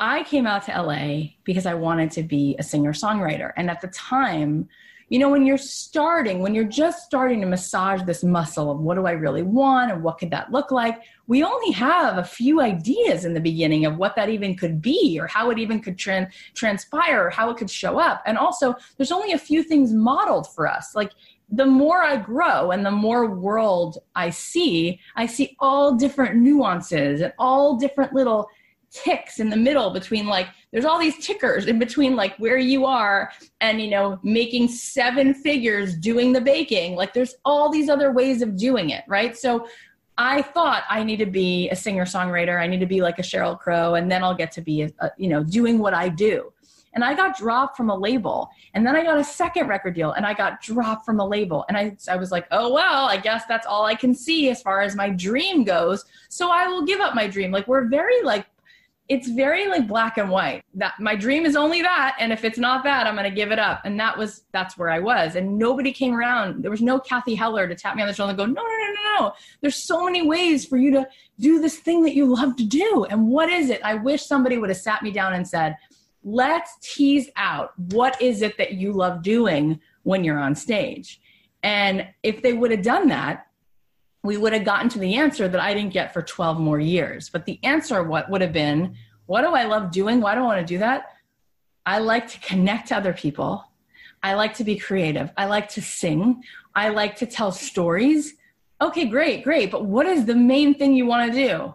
[0.00, 3.52] I came out to LA because I wanted to be a singer songwriter.
[3.56, 4.68] And at the time,
[5.10, 8.94] you know, when you're starting, when you're just starting to massage this muscle of what
[8.94, 12.60] do I really want and what could that look like, we only have a few
[12.60, 15.96] ideas in the beginning of what that even could be or how it even could
[15.96, 18.22] tran- transpire or how it could show up.
[18.24, 20.94] And also, there's only a few things modeled for us.
[20.94, 21.10] Like,
[21.52, 27.20] the more I grow and the more world I see, I see all different nuances
[27.20, 28.48] and all different little
[28.90, 32.86] ticks in the middle between like there's all these tickers in between like where you
[32.86, 36.96] are and you know making seven figures doing the baking.
[36.96, 39.36] Like there's all these other ways of doing it right?
[39.36, 39.66] So
[40.20, 43.22] i thought i need to be a singer songwriter i need to be like a
[43.22, 46.08] Sheryl Crow and then i'll get to be a, a, you know doing what i
[46.08, 46.52] do.
[46.92, 50.12] And i got dropped from a label and then i got a second record deal
[50.12, 51.64] and i got dropped from a label.
[51.68, 54.60] And i, I was like oh well i guess that's all i can see as
[54.60, 56.04] far as my dream goes.
[56.28, 57.50] So i will give up my dream.
[57.50, 58.46] Like we're very like
[59.10, 60.62] it's very like black and white.
[60.74, 63.50] That my dream is only that and if it's not that i'm going to give
[63.50, 63.80] it up.
[63.84, 65.34] And that was that's where i was.
[65.34, 66.62] And nobody came around.
[66.62, 68.62] There was no Cathy Heller to tap me on the shoulder and go no no
[68.62, 69.32] no no no.
[69.60, 71.08] There's so many ways for you to
[71.40, 73.04] do this thing that you love to do.
[73.10, 73.82] And what is it?
[73.82, 75.76] I wish somebody would have sat me down and said
[76.22, 81.20] let's tease out what is it that you love doing when you're on stage.
[81.64, 83.46] And if they would have done that
[84.22, 87.28] we would have gotten to the answer that I didn't get for 12 more years.
[87.28, 90.20] But the answer what would have been, what do I love doing?
[90.20, 91.04] Why do I want to do that?
[91.86, 93.64] I like to connect to other people.
[94.22, 95.30] I like to be creative.
[95.36, 96.42] I like to sing.
[96.74, 98.34] I like to tell stories.
[98.82, 99.70] Okay, great, great.
[99.70, 101.74] But what is the main thing you want to do?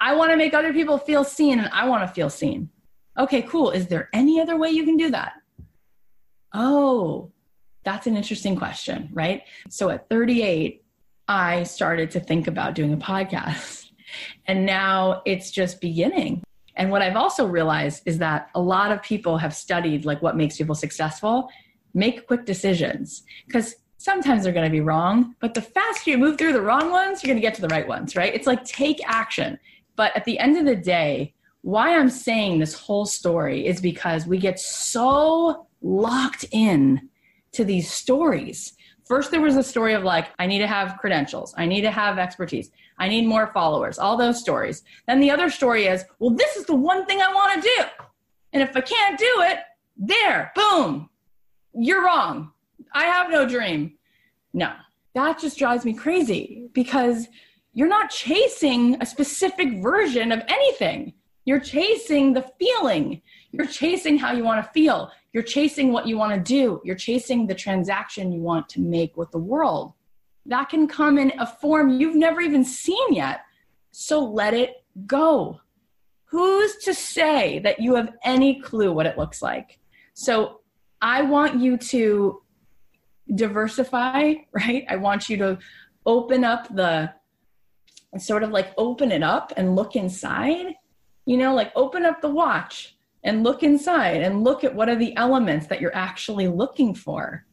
[0.00, 2.70] I want to make other people feel seen and I want to feel seen.
[3.18, 3.70] Okay, cool.
[3.70, 5.34] Is there any other way you can do that?
[6.52, 7.32] Oh,
[7.84, 9.42] that's an interesting question, right?
[9.68, 10.83] So at 38,
[11.28, 13.90] I started to think about doing a podcast.
[14.46, 16.44] And now it's just beginning.
[16.76, 20.36] And what I've also realized is that a lot of people have studied like what
[20.36, 21.48] makes people successful.
[21.94, 26.36] Make quick decisions because sometimes they're going to be wrong, but the faster you move
[26.36, 28.34] through the wrong ones, you're going to get to the right ones, right?
[28.34, 29.58] It's like take action.
[29.96, 34.26] But at the end of the day, why I'm saying this whole story is because
[34.26, 37.08] we get so locked in
[37.52, 41.54] to these stories First, there was a story of like, I need to have credentials,
[41.56, 44.82] I need to have expertise, I need more followers, all those stories.
[45.06, 47.84] Then the other story is, well, this is the one thing I want to do.
[48.54, 49.58] And if I can't do it,
[49.96, 51.10] there, boom,
[51.74, 52.52] you're wrong.
[52.94, 53.94] I have no dream.
[54.52, 54.72] No,
[55.14, 57.28] that just drives me crazy because
[57.72, 61.12] you're not chasing a specific version of anything.
[61.44, 63.20] You're chasing the feeling.
[63.50, 65.10] You're chasing how you want to feel.
[65.34, 66.80] You're chasing what you want to do.
[66.84, 69.92] You're chasing the transaction you want to make with the world.
[70.46, 73.40] That can come in a form you've never even seen yet.
[73.90, 75.60] So let it go.
[76.26, 79.80] Who's to say that you have any clue what it looks like?
[80.14, 80.60] So
[81.02, 82.40] I want you to
[83.34, 84.84] diversify, right?
[84.88, 85.58] I want you to
[86.06, 87.12] open up the
[88.18, 90.76] sort of like open it up and look inside.
[91.26, 92.93] You know, like open up the watch
[93.24, 97.44] and look inside and look at what are the elements that you're actually looking for.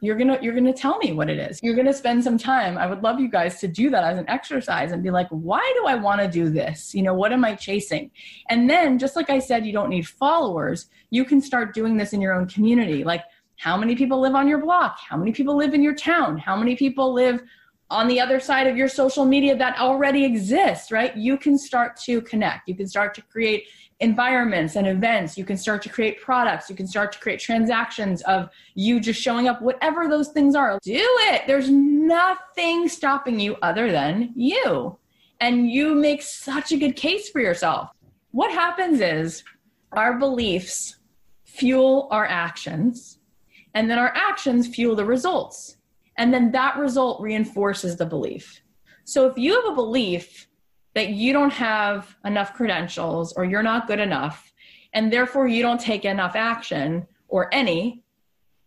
[0.00, 1.60] You're gonna you're gonna tell me what it is.
[1.62, 2.78] You're gonna spend some time.
[2.78, 5.60] I would love you guys to do that as an exercise and be like why
[5.76, 6.94] do i want to do this?
[6.94, 8.10] You know what am i chasing?
[8.48, 10.88] And then just like i said you don't need followers.
[11.10, 13.02] You can start doing this in your own community.
[13.02, 13.24] Like
[13.56, 14.98] how many people live on your block?
[15.00, 16.38] How many people live in your town?
[16.38, 17.42] How many people live
[17.90, 21.16] on the other side of your social media that already exists, right?
[21.16, 22.68] You can start to connect.
[22.68, 23.64] You can start to create
[24.00, 25.36] environments and events.
[25.36, 26.70] You can start to create products.
[26.70, 30.78] You can start to create transactions of you just showing up, whatever those things are.
[30.82, 31.46] Do it.
[31.46, 34.98] There's nothing stopping you other than you.
[35.40, 37.90] And you make such a good case for yourself.
[38.30, 39.42] What happens is
[39.92, 40.96] our beliefs
[41.44, 43.18] fuel our actions,
[43.74, 45.76] and then our actions fuel the results.
[46.16, 48.62] And then that result reinforces the belief.
[49.04, 50.47] So if you have a belief
[50.94, 54.52] that you don't have enough credentials or you're not good enough,
[54.92, 58.02] and therefore you don't take enough action or any,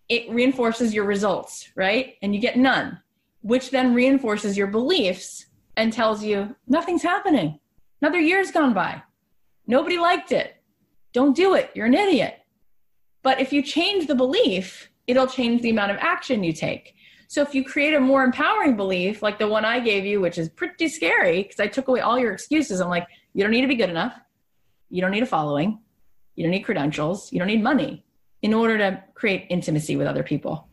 [0.08, 2.16] it reinforces your results, right?
[2.22, 3.00] And you get none,
[3.42, 5.48] which then reinforces your beliefs
[5.78, 7.60] and tells you nothing's happening.
[8.02, 9.02] Another year's gone by.
[9.68, 10.56] Nobody liked it.
[11.14, 11.72] Don't do it.
[11.74, 12.40] You're an idiot.
[13.24, 16.96] But if you change the belief, it'll change the amount of action you take.
[17.32, 20.38] So if you create a more empowering belief, like the one I gave you, which
[20.38, 22.82] is pretty scary because I took away all your excuses.
[22.82, 24.20] I'm like, you don't need to be good enough.
[24.90, 25.80] You don't need a following.
[26.36, 27.32] You don't need credentials.
[27.32, 28.04] You don't need money
[28.42, 30.68] in order to create intimacy with other people.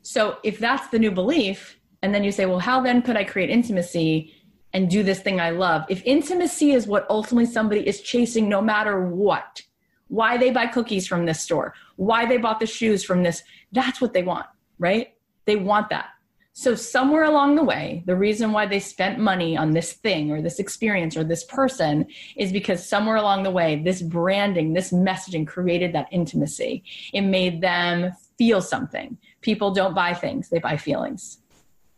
[0.00, 3.24] So if that's the new belief, and then you say, well, how then could I
[3.24, 4.32] create intimacy
[4.72, 5.84] and do this thing I love?
[5.90, 9.60] If intimacy is what ultimately somebody is chasing no matter what,
[10.08, 14.00] why they buy cookies from this store, why they bought the shoes from this, that's
[14.00, 14.46] what they want,
[14.78, 15.11] right?
[15.44, 16.10] They want that.
[16.54, 20.42] So, somewhere along the way, the reason why they spent money on this thing or
[20.42, 25.46] this experience or this person is because somewhere along the way, this branding, this messaging
[25.46, 26.84] created that intimacy.
[27.14, 29.16] It made them feel something.
[29.40, 31.38] People don't buy things, they buy feelings.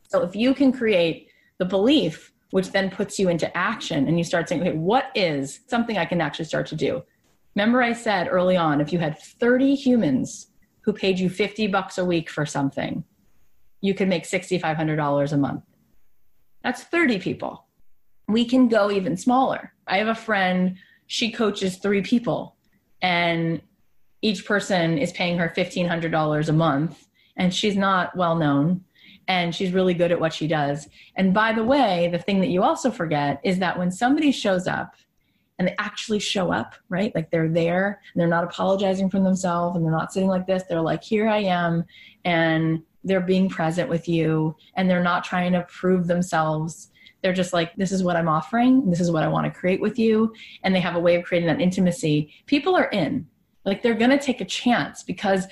[0.09, 4.22] So, if you can create the belief, which then puts you into action, and you
[4.22, 7.03] start saying, okay, what is something I can actually start to do?
[7.57, 10.47] Remember, I said early on, if you had 30 humans
[10.82, 13.03] who paid you 50 bucks a week for something,
[13.85, 15.62] you can make $6,500 a month.
[16.62, 17.66] That's 30 people.
[18.26, 19.74] We can go even smaller.
[19.87, 22.57] I have a friend, she coaches three people,
[23.03, 23.61] and
[24.22, 27.07] each person is paying her $1,500 a month,
[27.37, 28.82] and she's not well known
[29.28, 30.89] and she's really good at what she does.
[31.16, 34.66] And by the way, the thing that you also forget is that when somebody shows
[34.66, 34.97] up
[35.59, 37.14] and they actually show up, right?
[37.14, 40.62] Like they're there and they're not apologizing for themselves and they're not sitting like this.
[40.68, 41.85] They're like, here I am.
[42.24, 46.90] And they're being present with you and they're not trying to prove themselves.
[47.22, 48.90] They're just like this is what i'm offering.
[48.90, 50.32] This is what i want to create with you.
[50.62, 52.32] And they have a way of creating that intimacy.
[52.46, 53.26] People are in.
[53.64, 55.46] Like they're going to take a chance because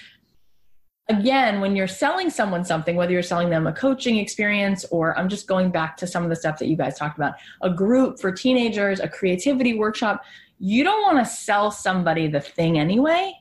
[1.09, 5.29] again when you're selling someone something whether you're selling them a coaching experience or i'm
[5.29, 8.21] just going back to some of the stuff that you guys talked about a group
[8.21, 10.23] for teenagers a creativity workshop
[10.65, 13.35] you don't want to sell somebody the thing anyway.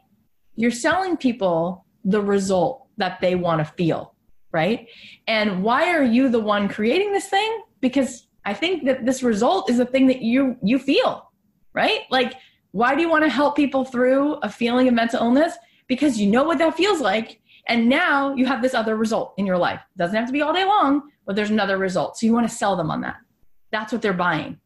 [0.56, 4.16] You're selling people the result that they want to feel,
[4.52, 4.88] right?
[5.28, 7.62] And why are you the one creating this thing?
[7.80, 11.32] Because I think that this result is the thing that you you feel,
[11.74, 12.02] right?
[12.10, 12.34] Like
[12.72, 15.56] why do you want to help people through a feeling of mental illness?
[15.88, 19.46] Because you know what that feels like and now you have this other result in
[19.46, 19.82] your life.
[19.96, 22.18] It doesn't have to be all day long, but there's another result.
[22.18, 23.18] So you want to sell them on that.
[23.72, 24.60] That's what they're buying.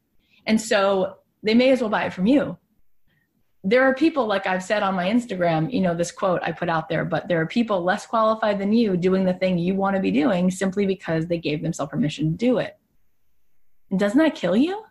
[0.46, 2.58] And so they may as well buy it from you
[3.68, 6.70] there are people like i've said on my instagram you know this quote i put
[6.70, 9.96] out there but there are people less qualified than you doing the thing you want
[9.96, 12.78] to be doing simply because they gave themselves permission to do it.
[13.90, 14.84] And doesn't that kill you?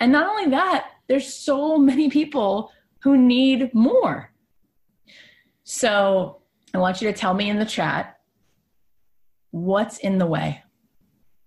[0.00, 4.32] And not only that there's so many people who need more.
[5.62, 6.38] So
[6.74, 8.18] i want you to tell me in the chat
[9.52, 10.62] what's in the way?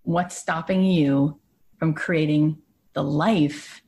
[0.04, 1.38] What's stopping you
[1.78, 2.58] from creating
[2.94, 3.81] the life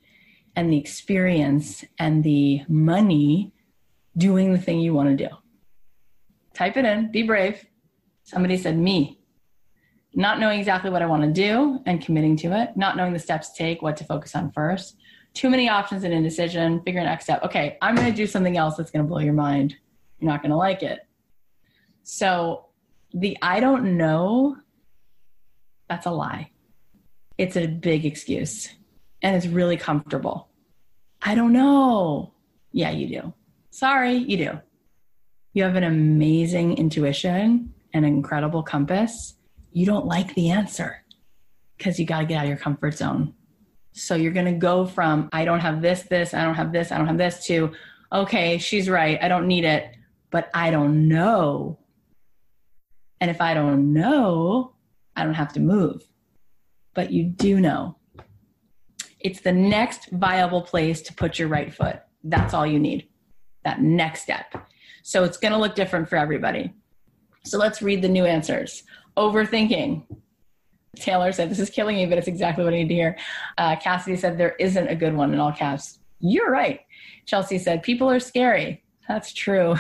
[0.57, 3.53] and the experience and the money
[4.17, 5.35] doing the thing you want to do.
[6.55, 7.65] Type it in, be brave.
[8.23, 9.21] Somebody said, me.
[10.15, 13.19] Not knowing exactly what I want to do and committing to it, not knowing the
[13.19, 14.97] steps to take, what to focus on first.
[15.35, 17.43] Too many options and indecision, figure next step.
[17.43, 19.75] Okay, I'm going to do something else that's going to blow your mind.
[20.21, 21.01] You're not going to like it.
[22.05, 22.67] So
[23.13, 24.57] the I don't know,
[25.89, 26.51] that's a lie.
[27.37, 28.69] It's a big excuse
[29.25, 30.51] and it's really comfortable.
[31.23, 32.35] I don't know.
[32.73, 33.33] Yeah, you do.
[33.71, 34.61] Sorry, you do.
[35.55, 39.35] You have an amazing intuition and incredible compass.
[39.73, 41.03] You don't like the answer
[41.79, 43.33] because you got to get out of your comfort zone.
[43.93, 46.93] So you're going to go from, I don't have this, this, I don't have this,
[46.93, 47.73] I don't have this, to,
[48.13, 49.97] okay, she's right, I don't need it,
[50.31, 51.79] but I don't know.
[53.21, 54.75] And if I don't know,
[55.17, 56.03] I don't have to move.
[56.93, 57.97] But you do know.
[59.25, 61.97] It's the next viable place to put your right foot.
[62.23, 63.09] That's all you need.
[63.65, 64.55] That next step.
[65.03, 66.73] So it's going to look different for everybody.
[67.45, 68.85] So let's read the new answers.
[69.17, 70.05] Overthinking.
[70.97, 73.17] Taylor said, This is killing me, but it's exactly what I need to hear.
[73.57, 75.99] Uh, Cassidy said, There isn't a good one in all caps.
[76.21, 76.81] You're right.
[77.25, 78.85] Chelsea said, People are scary.
[79.09, 79.77] That's true.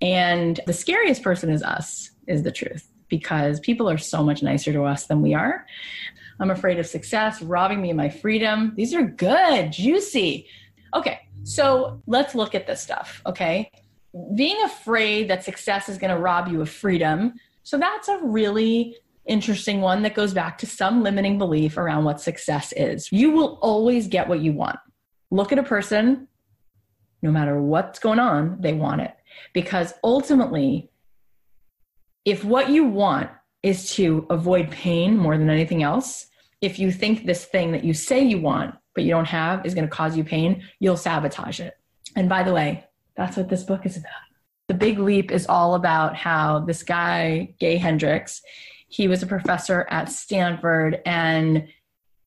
[0.00, 4.72] And the scariest person is us, is the truth, because people are so much nicer
[4.72, 5.66] to us than we are.
[6.40, 8.72] I'm afraid of success, robbing me of my freedom.
[8.76, 10.46] These are good, juicy.
[10.94, 13.70] Okay, so let's look at this stuff, okay?
[14.34, 17.34] Being afraid that success is going to rob you of freedom.
[17.62, 22.20] So that's a really interesting one that goes back to some limiting belief around what
[22.20, 23.10] success is.
[23.10, 24.78] You will always get what you want.
[25.30, 26.28] Look at a person,
[27.22, 29.14] no matter what's going on, they want it.
[29.52, 30.90] Because ultimately,
[32.24, 33.30] if what you want
[33.62, 36.26] is to avoid pain more than anything else,
[36.60, 39.74] if you think this thing that you say you want but you don't have is
[39.74, 41.74] going to cause you pain, you'll sabotage it.
[42.14, 42.84] And by the way,
[43.16, 44.12] that's what this book is about.
[44.68, 48.42] The Big Leap is all about how this guy, Gay Hendricks,
[48.88, 51.68] he was a professor at Stanford and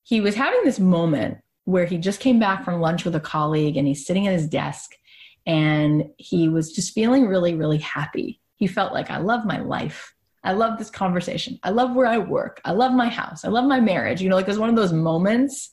[0.04, 3.78] he was having this moment where he just came back from lunch with a colleague
[3.78, 4.92] and he's sitting at his desk
[5.46, 8.40] and he was just feeling really, really happy.
[8.56, 10.14] He felt like, I love my life.
[10.44, 11.60] I love this conversation.
[11.64, 12.62] I love where I work.
[12.64, 13.44] I love my house.
[13.44, 14.22] I love my marriage.
[14.22, 15.72] You know, like it was one of those moments.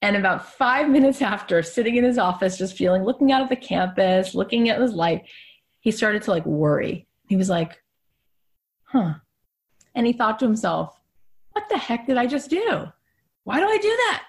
[0.00, 3.56] And about five minutes after sitting in his office, just feeling, looking out at the
[3.56, 5.22] campus, looking at his life,
[5.80, 7.06] he started to like worry.
[7.28, 7.82] He was like,
[8.84, 9.14] huh,
[9.94, 10.98] and he thought to himself,
[11.52, 12.88] what the heck did I just do?
[13.44, 14.24] Why do I do that?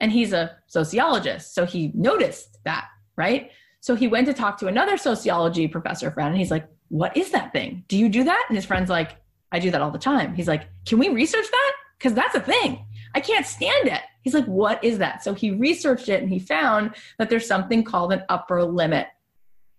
[0.00, 1.54] And he's a sociologist.
[1.54, 3.50] So he noticed that, right?
[3.80, 7.30] So he went to talk to another sociology professor friend and he's like, what is
[7.30, 7.84] that thing?
[7.88, 8.44] Do you do that?
[8.48, 9.16] And his friend's like,
[9.50, 10.34] I do that all the time.
[10.34, 11.72] He's like, can we research that?
[11.98, 12.84] Because that's a thing.
[13.14, 14.00] I can't stand it.
[14.22, 15.24] He's like, what is that?
[15.24, 19.06] So he researched it and he found that there's something called an upper limit.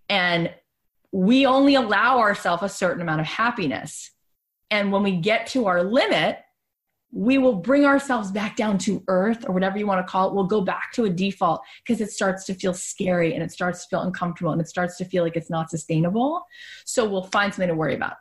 [0.09, 0.51] And
[1.12, 4.12] we only allow ourselves a certain amount of happiness.
[4.70, 6.39] And when we get to our limit,
[7.12, 10.34] we will bring ourselves back down to earth or whatever you want to call it.
[10.34, 13.84] We'll go back to a default because it starts to feel scary and it starts
[13.84, 16.45] to feel uncomfortable and it starts to feel like it's not sustainable.
[16.86, 18.16] So we'll find something to worry about.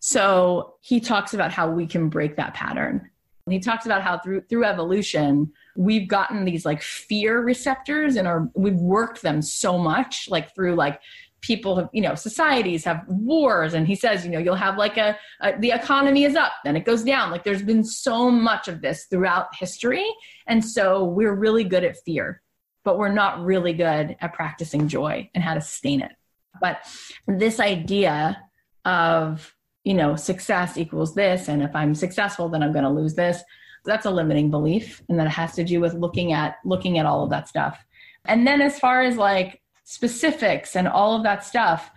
[0.00, 3.10] So he talks about how we can break that pattern.
[3.48, 8.48] He talks about how through through evolution, we've gotten these like fear receptors and our
[8.54, 11.00] we've worked them so much, like through like
[11.44, 14.96] people have you know societies have wars and he says you know you'll have like
[14.96, 17.30] a, a, the economy is up then it goes down.
[17.30, 20.06] Like there's been so much of this throughout history
[20.46, 22.42] and so we're really good at fear
[22.84, 26.12] but we're not really good at practicing joy and how to sustain it.
[26.60, 26.86] But
[27.26, 28.42] this idea
[28.84, 33.14] of you know success equals this and if i'm successful then i'm going to lose
[33.14, 33.42] this
[33.84, 37.22] that's a limiting belief and that has to do with looking at looking at all
[37.22, 37.84] of that stuff.
[38.24, 41.90] And then as far as like specifics and all of that stuff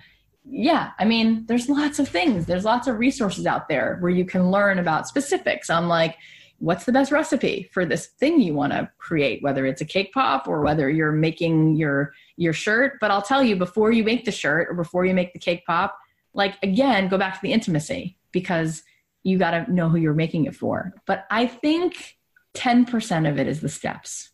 [0.49, 2.45] yeah i mean there's lots of things.
[2.45, 5.69] There's lots of resources out there where you can learn about specifics.
[5.69, 6.17] On like
[6.59, 9.43] what's the best recipe for this thing you want to create?
[9.43, 12.97] Whether it's a cake pop or whether you're making your your shirt.
[12.99, 15.65] But i'll tell you before you make the shirt or before you make the cake
[15.65, 15.97] pop
[16.33, 18.83] like again go back to the intimacy because
[19.23, 20.93] you got to know who you're making it for.
[21.05, 22.15] But i think
[22.55, 24.31] 10% of it is the steps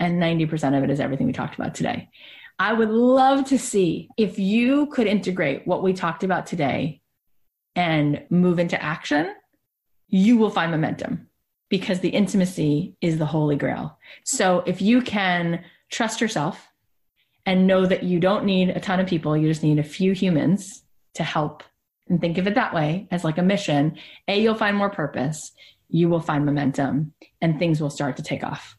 [0.00, 2.08] and 90% of it is everything we talked about today
[2.60, 7.00] I would love to see if you could integrate what we talked about today
[7.74, 9.34] and move into action,
[10.08, 11.28] you will find momentum
[11.70, 13.98] because the intimacy is the holy grail.
[14.24, 16.68] So if you can trust yourself
[17.46, 20.12] and know that you don't need a ton of people, you just need a few
[20.12, 20.84] humans
[21.14, 21.62] to help
[22.10, 23.96] and think of it that way as like a mission,
[24.28, 25.52] A, you'll find more purpose,
[25.88, 28.76] you will find momentum, and things will start to take off.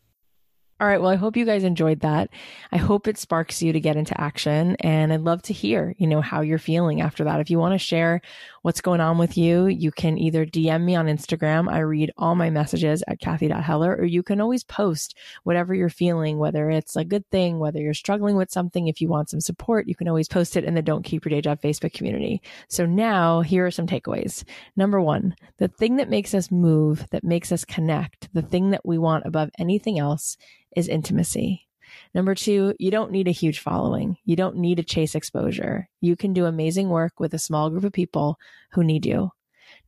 [0.81, 0.99] All right.
[0.99, 2.31] Well, I hope you guys enjoyed that.
[2.71, 4.75] I hope it sparks you to get into action.
[4.79, 7.39] And I'd love to hear, you know, how you're feeling after that.
[7.39, 8.19] If you want to share
[8.63, 11.71] what's going on with you, you can either DM me on Instagram.
[11.71, 16.39] I read all my messages at Cathy.Heller, or you can always post whatever you're feeling,
[16.39, 18.87] whether it's a good thing, whether you're struggling with something.
[18.87, 21.29] If you want some support, you can always post it in the Don't Keep Your
[21.29, 22.41] Day Job Facebook community.
[22.69, 24.43] So now here are some takeaways.
[24.75, 28.83] Number one, the thing that makes us move, that makes us connect, the thing that
[28.83, 30.37] we want above anything else
[30.75, 31.67] is intimacy.
[32.13, 34.17] Number two, you don't need a huge following.
[34.25, 35.89] You don't need to chase exposure.
[35.99, 38.37] You can do amazing work with a small group of people
[38.71, 39.31] who need you.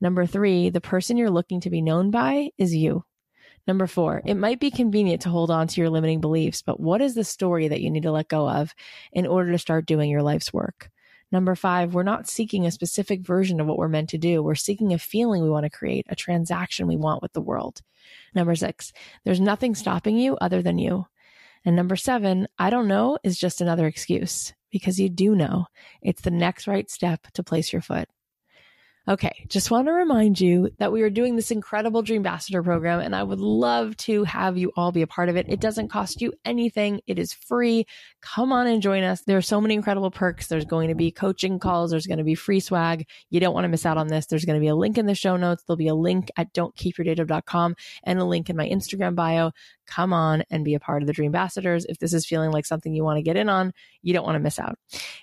[0.02, 3.04] Number three, the person you're looking to be known by is you.
[3.66, 7.02] Number four, it might be convenient to hold on to your limiting beliefs, but what
[7.02, 8.74] is the story that you need to let go of
[9.14, 10.90] in order to start doing your life's work?
[11.34, 14.44] Number five, we're not seeking a specific version of what we're meant to do.
[14.44, 17.82] We're seeking a feeling we want to create, a transaction we want with the world.
[18.36, 18.94] Number six,
[19.26, 21.08] there's nothing stopping you other than you.
[21.66, 25.66] And number seven, I don't know is just another excuse because you do know
[26.04, 28.08] it's the next right step to place your foot.
[29.06, 33.14] Okay, just want to remind you that we are doing this incredible Dreambassador program, and
[33.14, 35.46] I would love to have you all be a part of it.
[35.50, 37.86] It doesn't cost you anything, it is free.
[38.22, 39.22] Come on and join us.
[39.24, 40.48] There are so many incredible perks.
[40.48, 43.06] There's going to be coaching calls, there's going to be free swag.
[43.30, 44.28] You don't want to miss out on this.
[44.28, 46.54] There's going to be a link in the show notes, there'll be a link at
[46.54, 47.76] don'tkeepyourdaydream.com
[48.06, 49.52] and a link in my Instagram bio
[49.86, 51.86] come on and be a part of the Dreambassadors.
[51.88, 54.36] If this is feeling like something you want to get in on, you don't want
[54.36, 54.78] to miss out.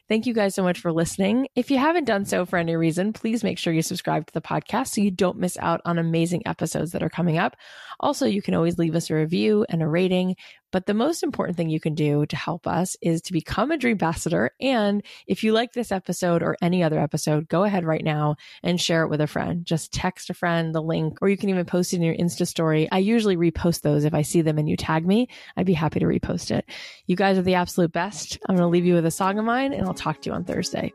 [0.09, 1.49] Thank you guys so much for listening.
[1.55, 4.41] If you haven't done so for any reason, please make sure you subscribe to the
[4.41, 7.57] podcast so you don't miss out on amazing episodes that are coming up.
[7.99, 10.37] Also, you can always leave us a review and a rating.
[10.73, 13.77] But the most important thing you can do to help us is to become a
[13.77, 14.51] Dreambassador.
[14.61, 18.81] And if you like this episode or any other episode, go ahead right now and
[18.81, 19.65] share it with a friend.
[19.65, 22.47] Just text a friend the link, or you can even post it in your Insta
[22.47, 22.89] story.
[22.91, 25.29] I usually repost those if I see them and you tag me.
[25.57, 26.65] I'd be happy to repost it.
[27.07, 28.39] You guys are the absolute best.
[28.49, 30.35] I'm going to leave you with a song of mine and I'll talk to you
[30.35, 30.93] on Thursday.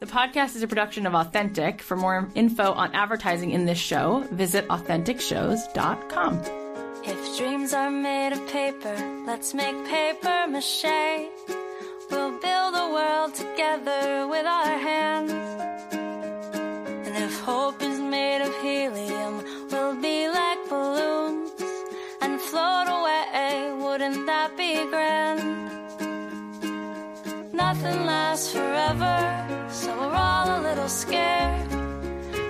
[0.00, 1.82] The podcast is a production of Authentic.
[1.82, 6.40] For more info on advertising in this show, visit AuthenticShows.com.
[7.04, 8.94] If dreams are made of paper,
[9.26, 11.28] let's make paper mache.
[12.12, 15.77] We'll build a world together with our hands.
[28.38, 31.68] Lasts forever, so we're all a little scared.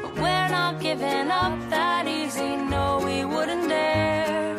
[0.02, 4.54] But we're not giving up that easy, no, we wouldn't dare.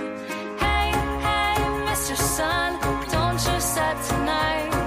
[0.58, 0.90] Hey,
[1.28, 1.56] hey,
[1.86, 2.16] Mr.
[2.18, 2.80] Sun,
[3.12, 4.79] don't you set tonight?